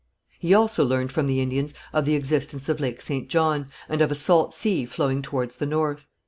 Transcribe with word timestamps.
He 0.39 0.51
also 0.55 0.83
learned 0.83 1.11
from 1.11 1.27
the 1.27 1.41
Indians 1.41 1.75
of 1.93 2.05
the 2.05 2.15
existence 2.15 2.67
of 2.69 2.79
Lake 2.79 3.01
St. 3.03 3.29
John, 3.29 3.67
and 3.87 4.01
of 4.01 4.09
a 4.09 4.15
salt 4.15 4.55
sea 4.55 4.83
flowing 4.83 5.21
towards 5.21 5.57
the 5.57 5.67
north. 5.67 6.07